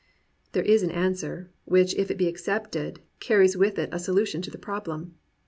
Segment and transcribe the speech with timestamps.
[0.53, 4.39] There is an answer, which if it be accepted, car ries with it a solution
[4.43, 5.17] of the problem.